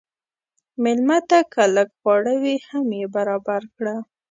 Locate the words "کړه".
3.75-3.95